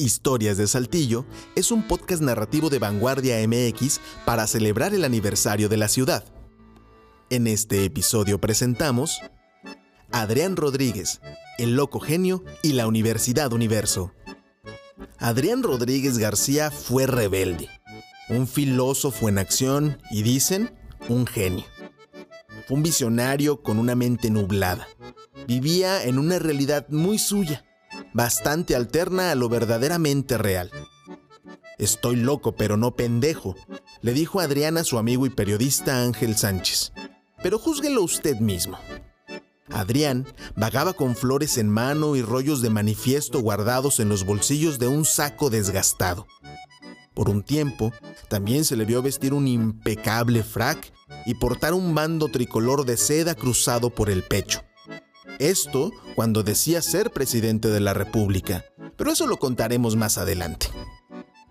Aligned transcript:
Historias 0.00 0.56
de 0.56 0.68
Saltillo 0.68 1.26
es 1.56 1.72
un 1.72 1.82
podcast 1.82 2.22
narrativo 2.22 2.70
de 2.70 2.78
Vanguardia 2.78 3.36
MX 3.48 4.00
para 4.24 4.46
celebrar 4.46 4.94
el 4.94 5.02
aniversario 5.02 5.68
de 5.68 5.76
la 5.76 5.88
ciudad. 5.88 6.24
En 7.30 7.48
este 7.48 7.84
episodio 7.84 8.40
presentamos 8.40 9.20
Adrián 10.12 10.54
Rodríguez, 10.54 11.20
El 11.58 11.74
Loco 11.74 11.98
Genio 11.98 12.44
y 12.62 12.74
la 12.74 12.86
Universidad 12.86 13.52
Universo. 13.52 14.12
Adrián 15.18 15.64
Rodríguez 15.64 16.16
García 16.16 16.70
fue 16.70 17.08
rebelde, 17.08 17.68
un 18.28 18.46
filósofo 18.46 19.28
en 19.28 19.38
acción 19.38 20.00
y 20.12 20.22
dicen, 20.22 20.78
un 21.08 21.26
genio. 21.26 21.64
Fue 22.68 22.76
un 22.76 22.84
visionario 22.84 23.64
con 23.64 23.80
una 23.80 23.96
mente 23.96 24.30
nublada. 24.30 24.86
Vivía 25.48 26.04
en 26.04 26.20
una 26.20 26.38
realidad 26.38 26.86
muy 26.88 27.18
suya 27.18 27.64
bastante 28.18 28.74
alterna 28.74 29.30
a 29.30 29.36
lo 29.36 29.48
verdaderamente 29.48 30.38
real. 30.38 30.72
Estoy 31.78 32.16
loco, 32.16 32.56
pero 32.56 32.76
no 32.76 32.96
pendejo, 32.96 33.54
le 34.02 34.12
dijo 34.12 34.40
Adrián 34.40 34.76
a 34.76 34.82
su 34.82 34.98
amigo 34.98 35.24
y 35.24 35.30
periodista 35.30 36.02
Ángel 36.02 36.36
Sánchez. 36.36 36.92
Pero 37.44 37.60
júzguelo 37.60 38.02
usted 38.02 38.40
mismo. 38.40 38.76
Adrián 39.70 40.26
vagaba 40.56 40.94
con 40.94 41.14
flores 41.14 41.58
en 41.58 41.68
mano 41.68 42.16
y 42.16 42.22
rollos 42.22 42.60
de 42.60 42.70
manifiesto 42.70 43.38
guardados 43.38 44.00
en 44.00 44.08
los 44.08 44.24
bolsillos 44.24 44.80
de 44.80 44.88
un 44.88 45.04
saco 45.04 45.48
desgastado. 45.48 46.26
Por 47.14 47.28
un 47.30 47.44
tiempo, 47.44 47.92
también 48.28 48.64
se 48.64 48.74
le 48.74 48.84
vio 48.84 49.00
vestir 49.00 49.32
un 49.32 49.46
impecable 49.46 50.42
frac 50.42 50.92
y 51.24 51.34
portar 51.34 51.72
un 51.72 51.94
bando 51.94 52.26
tricolor 52.26 52.84
de 52.84 52.96
seda 52.96 53.36
cruzado 53.36 53.90
por 53.90 54.10
el 54.10 54.24
pecho. 54.24 54.62
Esto 55.38 55.92
cuando 56.16 56.42
decía 56.42 56.82
ser 56.82 57.12
presidente 57.12 57.68
de 57.68 57.78
la 57.78 57.94
República, 57.94 58.64
pero 58.96 59.12
eso 59.12 59.26
lo 59.28 59.36
contaremos 59.36 59.94
más 59.94 60.18
adelante. 60.18 60.66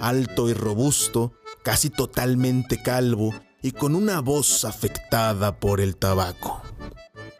Alto 0.00 0.48
y 0.48 0.54
robusto, 0.54 1.32
casi 1.62 1.88
totalmente 1.88 2.82
calvo 2.82 3.32
y 3.62 3.70
con 3.72 3.94
una 3.94 4.20
voz 4.20 4.64
afectada 4.64 5.60
por 5.60 5.80
el 5.80 5.96
tabaco. 5.96 6.60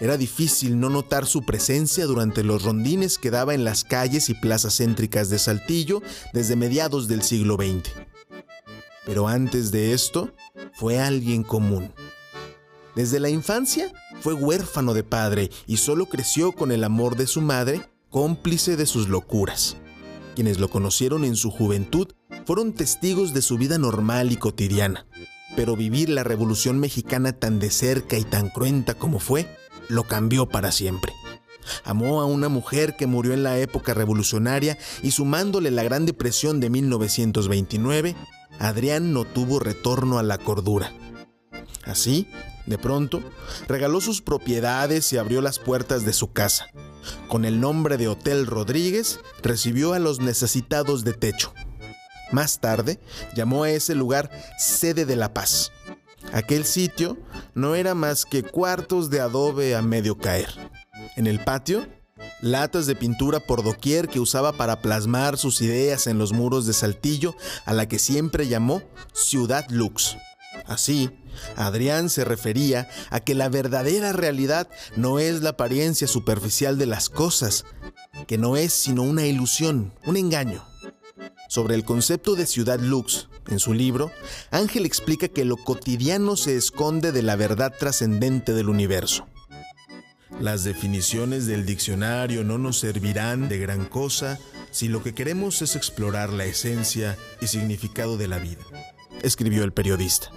Era 0.00 0.16
difícil 0.16 0.80
no 0.80 0.88
notar 0.88 1.26
su 1.26 1.42
presencia 1.42 2.06
durante 2.06 2.42
los 2.42 2.62
rondines 2.62 3.18
que 3.18 3.30
daba 3.30 3.52
en 3.54 3.64
las 3.64 3.84
calles 3.84 4.30
y 4.30 4.34
plazas 4.34 4.78
céntricas 4.78 5.28
de 5.28 5.38
Saltillo 5.38 6.02
desde 6.32 6.56
mediados 6.56 7.08
del 7.08 7.22
siglo 7.22 7.56
XX. 7.56 7.92
Pero 9.04 9.28
antes 9.28 9.70
de 9.70 9.92
esto, 9.92 10.32
fue 10.72 10.98
alguien 10.98 11.42
común. 11.42 11.92
Desde 12.96 13.20
la 13.20 13.28
infancia 13.28 13.92
fue 14.22 14.34
huérfano 14.34 14.94
de 14.94 15.02
padre 15.02 15.50
y 15.66 15.78
solo 15.78 16.06
creció 16.06 16.52
con 16.52 16.70
el 16.70 16.84
amor 16.84 17.16
de 17.16 17.26
su 17.26 17.40
madre, 17.40 17.82
cómplice 18.08 18.76
de 18.76 18.86
sus 18.86 19.08
locuras. 19.08 19.76
Quienes 20.36 20.60
lo 20.60 20.70
conocieron 20.70 21.24
en 21.24 21.34
su 21.34 21.50
juventud 21.50 22.12
fueron 22.46 22.72
testigos 22.72 23.34
de 23.34 23.42
su 23.42 23.58
vida 23.58 23.78
normal 23.78 24.30
y 24.30 24.36
cotidiana. 24.36 25.06
Pero 25.56 25.74
vivir 25.74 26.08
la 26.08 26.22
Revolución 26.22 26.78
Mexicana 26.78 27.32
tan 27.32 27.58
de 27.58 27.70
cerca 27.70 28.16
y 28.16 28.22
tan 28.22 28.48
cruenta 28.48 28.94
como 28.94 29.18
fue, 29.18 29.48
lo 29.88 30.04
cambió 30.04 30.48
para 30.48 30.70
siempre. 30.70 31.12
Amó 31.84 32.20
a 32.20 32.24
una 32.24 32.48
mujer 32.48 32.94
que 32.96 33.08
murió 33.08 33.32
en 33.32 33.42
la 33.42 33.58
época 33.58 33.92
revolucionaria 33.92 34.78
y 35.02 35.10
sumándole 35.10 35.72
la 35.72 35.82
Gran 35.82 36.06
Depresión 36.06 36.60
de 36.60 36.70
1929, 36.70 38.14
Adrián 38.60 39.12
no 39.12 39.24
tuvo 39.24 39.58
retorno 39.58 40.20
a 40.20 40.22
la 40.22 40.38
cordura. 40.38 40.92
Así, 41.84 42.28
de 42.66 42.78
pronto, 42.78 43.22
regaló 43.68 44.00
sus 44.00 44.22
propiedades 44.22 45.12
y 45.12 45.18
abrió 45.18 45.40
las 45.40 45.58
puertas 45.58 46.04
de 46.04 46.12
su 46.12 46.32
casa. 46.32 46.66
Con 47.28 47.44
el 47.44 47.60
nombre 47.60 47.96
de 47.96 48.08
Hotel 48.08 48.46
Rodríguez, 48.46 49.20
recibió 49.42 49.92
a 49.92 49.98
los 49.98 50.20
necesitados 50.20 51.04
de 51.04 51.12
techo. 51.12 51.52
Más 52.30 52.60
tarde, 52.60 53.00
llamó 53.34 53.64
a 53.64 53.70
ese 53.70 53.94
lugar 53.94 54.30
Sede 54.58 55.04
de 55.04 55.16
la 55.16 55.34
Paz. 55.34 55.72
Aquel 56.32 56.64
sitio 56.64 57.18
no 57.54 57.74
era 57.74 57.94
más 57.94 58.24
que 58.24 58.42
cuartos 58.42 59.10
de 59.10 59.20
adobe 59.20 59.74
a 59.74 59.82
medio 59.82 60.16
caer. 60.16 60.48
En 61.16 61.26
el 61.26 61.40
patio, 61.40 61.86
latas 62.40 62.86
de 62.86 62.94
pintura 62.94 63.40
por 63.40 63.62
doquier 63.62 64.08
que 64.08 64.20
usaba 64.20 64.52
para 64.52 64.80
plasmar 64.80 65.36
sus 65.36 65.60
ideas 65.60 66.06
en 66.06 66.18
los 66.18 66.32
muros 66.32 66.66
de 66.66 66.72
Saltillo, 66.72 67.34
a 67.66 67.74
la 67.74 67.86
que 67.86 67.98
siempre 67.98 68.48
llamó 68.48 68.82
Ciudad 69.12 69.66
Lux. 69.68 70.16
Así, 70.66 71.10
Adrián 71.56 72.10
se 72.10 72.24
refería 72.24 72.88
a 73.10 73.20
que 73.20 73.34
la 73.34 73.48
verdadera 73.48 74.12
realidad 74.12 74.68
no 74.96 75.18
es 75.18 75.42
la 75.42 75.50
apariencia 75.50 76.06
superficial 76.06 76.78
de 76.78 76.86
las 76.86 77.08
cosas, 77.08 77.64
que 78.26 78.38
no 78.38 78.56
es 78.56 78.72
sino 78.72 79.02
una 79.02 79.26
ilusión, 79.26 79.92
un 80.04 80.16
engaño. 80.16 80.64
Sobre 81.48 81.74
el 81.74 81.84
concepto 81.84 82.34
de 82.34 82.46
ciudad 82.46 82.80
lux, 82.80 83.28
en 83.48 83.58
su 83.58 83.74
libro, 83.74 84.10
Ángel 84.50 84.86
explica 84.86 85.28
que 85.28 85.44
lo 85.44 85.56
cotidiano 85.56 86.36
se 86.36 86.56
esconde 86.56 87.12
de 87.12 87.22
la 87.22 87.36
verdad 87.36 87.72
trascendente 87.78 88.54
del 88.54 88.68
universo. 88.68 89.26
Las 90.40 90.64
definiciones 90.64 91.46
del 91.46 91.66
diccionario 91.66 92.42
no 92.42 92.58
nos 92.58 92.78
servirán 92.78 93.48
de 93.48 93.58
gran 93.58 93.84
cosa 93.84 94.38
si 94.70 94.88
lo 94.88 95.02
que 95.02 95.14
queremos 95.14 95.60
es 95.60 95.76
explorar 95.76 96.30
la 96.30 96.46
esencia 96.46 97.18
y 97.40 97.46
significado 97.48 98.16
de 98.16 98.28
la 98.28 98.38
vida, 98.38 98.62
escribió 99.22 99.64
el 99.64 99.72
periodista. 99.72 100.30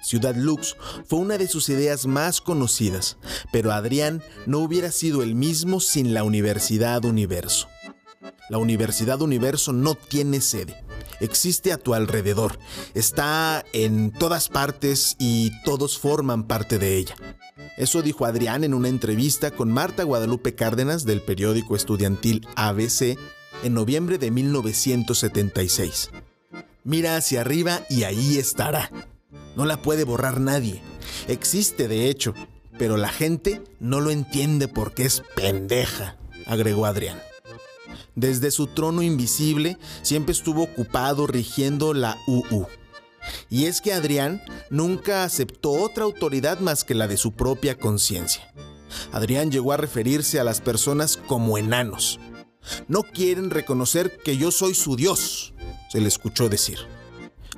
Ciudad 0.00 0.34
Lux 0.34 0.76
fue 1.06 1.18
una 1.18 1.38
de 1.38 1.48
sus 1.48 1.68
ideas 1.68 2.06
más 2.06 2.40
conocidas, 2.40 3.18
pero 3.52 3.72
Adrián 3.72 4.22
no 4.46 4.60
hubiera 4.60 4.92
sido 4.92 5.22
el 5.22 5.34
mismo 5.34 5.80
sin 5.80 6.14
la 6.14 6.24
Universidad 6.24 7.04
Universo. 7.04 7.68
La 8.48 8.58
Universidad 8.58 9.20
Universo 9.20 9.72
no 9.72 9.94
tiene 9.94 10.40
sede, 10.40 10.82
existe 11.20 11.72
a 11.72 11.78
tu 11.78 11.94
alrededor, 11.94 12.58
está 12.94 13.64
en 13.72 14.10
todas 14.10 14.48
partes 14.48 15.16
y 15.18 15.50
todos 15.64 15.98
forman 15.98 16.44
parte 16.44 16.78
de 16.78 16.96
ella. 16.96 17.16
Eso 17.76 18.02
dijo 18.02 18.24
Adrián 18.24 18.64
en 18.64 18.74
una 18.74 18.88
entrevista 18.88 19.50
con 19.50 19.70
Marta 19.70 20.02
Guadalupe 20.02 20.54
Cárdenas 20.54 21.04
del 21.04 21.22
periódico 21.22 21.76
estudiantil 21.76 22.46
ABC 22.56 23.18
en 23.62 23.74
noviembre 23.74 24.18
de 24.18 24.30
1976. 24.30 26.10
Mira 26.84 27.16
hacia 27.16 27.42
arriba 27.42 27.82
y 27.90 28.04
ahí 28.04 28.38
estará. 28.38 28.90
No 29.58 29.66
la 29.66 29.82
puede 29.82 30.04
borrar 30.04 30.38
nadie. 30.38 30.80
Existe 31.26 31.88
de 31.88 32.08
hecho, 32.08 32.32
pero 32.78 32.96
la 32.96 33.08
gente 33.08 33.60
no 33.80 34.00
lo 34.00 34.12
entiende 34.12 34.68
porque 34.68 35.04
es 35.04 35.24
pendeja, 35.34 36.16
agregó 36.46 36.86
Adrián. 36.86 37.20
Desde 38.14 38.52
su 38.52 38.68
trono 38.68 39.02
invisible 39.02 39.76
siempre 40.02 40.30
estuvo 40.30 40.62
ocupado 40.62 41.26
rigiendo 41.26 41.92
la 41.92 42.16
UU. 42.28 42.68
Y 43.50 43.64
es 43.64 43.80
que 43.80 43.92
Adrián 43.92 44.40
nunca 44.70 45.24
aceptó 45.24 45.72
otra 45.72 46.04
autoridad 46.04 46.60
más 46.60 46.84
que 46.84 46.94
la 46.94 47.08
de 47.08 47.16
su 47.16 47.32
propia 47.32 47.76
conciencia. 47.76 48.54
Adrián 49.10 49.50
llegó 49.50 49.72
a 49.72 49.76
referirse 49.76 50.38
a 50.38 50.44
las 50.44 50.60
personas 50.60 51.16
como 51.16 51.58
enanos. 51.58 52.20
No 52.86 53.02
quieren 53.02 53.50
reconocer 53.50 54.18
que 54.18 54.36
yo 54.36 54.52
soy 54.52 54.74
su 54.74 54.94
Dios, 54.94 55.52
se 55.90 56.00
le 56.00 56.06
escuchó 56.06 56.48
decir. 56.48 56.78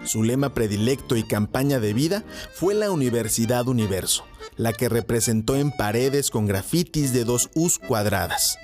Su 0.05 0.23
lema 0.23 0.55
predilecto 0.55 1.17
y 1.17 1.23
campaña 1.23 1.79
de 1.79 1.93
vida 1.93 2.25
fue 2.55 2.75
la 2.75 2.91
Universidad 2.91 3.69
Universo, 3.69 4.25
la 4.57 4.73
que 4.73 4.89
representó 4.89 5.57
en 5.57 5.71
paredes 5.71 6.31
con 6.31 6.47
grafitis 6.47 7.13
de 7.13 7.25
dos 7.25 7.51
U's 7.55 7.79
cuadradas. 7.79 8.59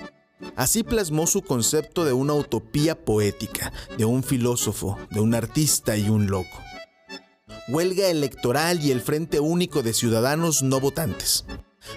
Así 0.54 0.82
plasmó 0.82 1.26
su 1.26 1.42
concepto 1.42 2.04
de 2.04 2.12
una 2.12 2.34
utopía 2.34 3.04
poética, 3.04 3.72
de 3.96 4.04
un 4.04 4.22
filósofo, 4.22 4.98
de 5.10 5.20
un 5.20 5.34
artista 5.34 5.96
y 5.96 6.08
un 6.08 6.26
loco. 6.26 6.62
Huelga 7.68 8.08
electoral 8.08 8.82
y 8.82 8.90
el 8.90 9.00
Frente 9.00 9.40
Único 9.40 9.82
de 9.82 9.92
Ciudadanos 9.92 10.62
No 10.62 10.80
Votantes. 10.80 11.44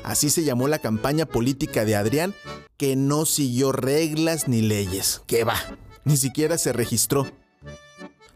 Así 0.04 0.30
se 0.30 0.44
llamó 0.44 0.68
la 0.68 0.80
campaña 0.80 1.26
política 1.26 1.86
de 1.86 1.96
Adrián, 1.96 2.34
que 2.78 2.96
no 2.96 3.26
siguió 3.26 3.72
reglas 3.72 4.48
ni 4.48 4.62
leyes. 4.62 5.22
¡Qué 5.28 5.44
va! 5.44 5.58
Ni 6.06 6.18
siquiera 6.18 6.58
se 6.58 6.74
registró. 6.74 7.28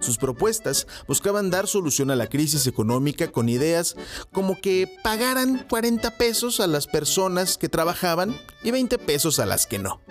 Sus 0.04 0.18
propuestas 0.18 0.86
buscaban 1.08 1.50
dar 1.50 1.66
solución 1.66 2.12
a 2.12 2.18
la 2.18 2.28
crisis 2.28 2.68
económica 2.68 3.32
con 3.32 3.48
ideas 3.48 3.96
como 4.34 4.60
que 4.60 4.90
pagaran 5.02 5.66
40 5.70 6.18
pesos 6.18 6.60
a 6.60 6.68
las 6.68 6.88
personas 6.88 7.58
que 7.58 7.70
trabajaban 7.70 8.36
y 8.64 8.72
20 8.72 8.98
pesos 8.98 9.40
a 9.40 9.46
las 9.46 9.66
que 9.66 9.80
no. 9.80 10.02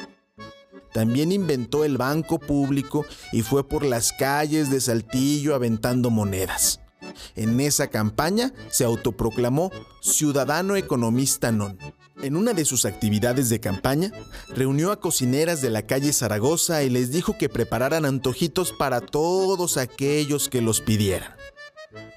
También 0.95 1.31
inventó 1.31 1.85
el 1.85 1.99
banco 1.99 2.39
público 2.39 3.05
y 3.33 3.43
fue 3.43 3.69
por 3.69 3.85
las 3.85 4.13
calles 4.15 4.71
de 4.71 4.81
Saltillo 4.81 5.55
aventando 5.55 6.09
monedas. 6.09 6.81
En 7.37 7.61
esa 7.61 7.89
campaña 7.89 8.55
se 8.71 8.85
autoproclamó 8.85 9.71
ciudadano 10.01 10.77
economista 10.77 11.53
non. 11.53 11.77
En 12.23 12.37
una 12.37 12.53
de 12.53 12.65
sus 12.65 12.85
actividades 12.85 13.49
de 13.49 13.59
campaña, 13.59 14.13
reunió 14.49 14.93
a 14.93 15.01
cocineras 15.01 15.61
de 15.61 15.71
la 15.71 15.83
calle 15.89 16.13
Zaragoza 16.13 16.85
y 16.85 16.89
les 16.89 17.11
dijo 17.11 17.37
que 17.37 17.49
prepararan 17.49 18.05
antojitos 18.05 18.73
para 18.73 19.01
todos 19.01 19.77
aquellos 19.77 20.49
que 20.49 20.63
los 20.63 20.81
pidieran. 20.81 21.33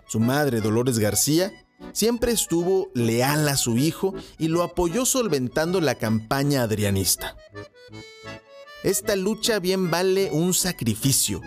Su 0.08 0.20
madre, 0.20 0.62
Dolores 0.62 1.00
García, 1.00 1.52
siempre 1.92 2.32
estuvo 2.32 2.92
leal 2.94 3.50
a 3.50 3.58
su 3.58 3.78
hijo 3.78 4.14
y 4.38 4.48
lo 4.48 4.62
apoyó 4.62 5.08
solventando 5.08 5.82
la 5.82 5.96
campaña 5.96 6.62
adrianista. 6.62 7.36
esta 8.84 9.16
lucha 9.16 9.58
bien 9.58 9.90
vale 9.90 10.30
un 10.32 10.54
sacrificio. 10.54 11.42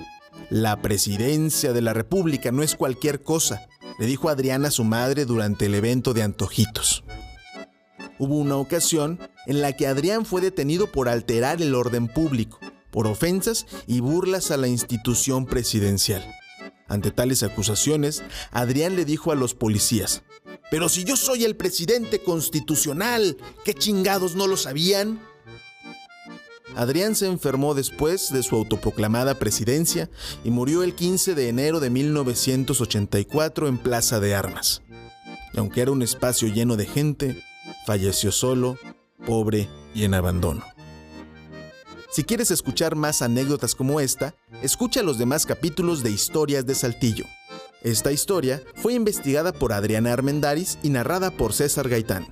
La 0.51 0.83
presidencia 0.83 1.73
de 1.73 1.83
la 1.83 1.95
República 1.95 2.51
no 2.51 2.65
es 2.65 2.75
cualquier 2.75 3.23
cosa, 3.23 3.69
le 4.01 4.07
dijo 4.07 4.29
Adriana 4.29 4.69
a 4.69 4.73
su 4.73 4.83
madre 4.83 5.27
durante 5.27 5.67
el 5.67 5.77
evento 5.77 6.13
de 6.13 6.25
Antojitos. 6.25 7.05
Hubo 8.19 8.37
una 8.37 8.57
ocasión 8.57 9.19
en 9.47 9.61
la 9.61 9.73
que 9.73 9.87
Adrián 9.87 10.25
fue 10.25 10.41
detenido 10.41 10.91
por 10.91 11.09
alterar 11.09 11.63
el 11.63 11.75
orden 11.75 12.09
público, 12.09 12.59
por 12.91 13.07
ofensas 13.07 13.67
y 13.87 14.01
burlas 14.01 14.51
a 14.51 14.57
la 14.57 14.69
institución 14.69 15.47
presidencial. 15.47 16.25
Ante 16.89 17.11
tales 17.11 17.43
acusaciones, 17.43 18.23
Adrián 18.51 18.97
le 18.97 19.05
dijo 19.05 19.31
a 19.31 19.35
los 19.35 19.55
policías, 19.55 20.23
pero 20.71 20.89
si 20.89 21.05
yo 21.05 21.17
soy 21.17 21.45
el 21.45 21.57
presidente 21.57 22.23
constitucional, 22.23 23.37
¿qué 23.65 23.75
chingados 23.75 24.35
no 24.35 24.47
lo 24.47 24.57
sabían? 24.57 25.21
Adrián 26.77 27.15
se 27.15 27.27
enfermó 27.27 27.75
después 27.75 28.33
de 28.33 28.43
su 28.43 28.55
autoproclamada 28.55 29.35
presidencia 29.35 30.11
y 30.45 30.51
murió 30.51 30.83
el 30.83 30.95
15 30.95 31.35
de 31.35 31.49
enero 31.49 31.81
de 31.81 31.91
1984 31.91 33.69
en 33.69 33.79
Plaza 33.79 34.21
de 34.21 34.35
Armas. 34.35 34.83
aunque 35.57 35.81
era 35.81 35.91
un 35.91 36.03
espacio 36.03 36.47
lleno 36.47 36.77
de 36.77 36.87
gente, 36.87 37.43
falleció 37.89 38.33
solo, 38.33 38.77
pobre 39.25 39.67
y 39.95 40.05
en 40.05 40.13
abandono. 40.13 40.63
Si 42.11 42.23
quieres 42.23 42.51
escuchar 42.51 42.97
más 42.97 43.23
anécdotas 43.23 43.75
como 43.75 43.99
esta, 43.99 44.35
escucha 44.61 45.03
los 45.03 45.17
demás 45.17 45.47
capítulos 45.47 46.03
de 46.03 46.11
Historias 46.11 46.67
de 46.67 46.75
Saltillo. 46.75 47.25
Esta 47.83 48.13
historia 48.13 48.63
fue 48.75 48.93
investigada 48.93 49.55
por 49.55 49.73
Adriana 49.73 50.13
Armendaris 50.13 50.79
y 50.83 50.91
narrada 50.91 51.31
por 51.31 51.55
César 51.55 51.89
Gaitán. 51.89 52.27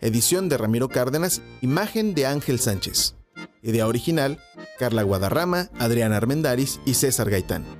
Edición 0.00 0.48
de 0.48 0.58
Ramiro 0.58 0.88
Cárdenas, 0.88 1.42
imagen 1.60 2.14
de 2.14 2.26
Ángel 2.26 2.60
Sánchez. 2.60 3.16
Idea 3.64 3.88
original, 3.88 4.38
Carla 4.78 5.02
Guadarrama, 5.02 5.70
Adriana 5.80 6.18
Armendaris 6.18 6.78
y 6.86 6.94
César 6.94 7.30
Gaitán. 7.30 7.79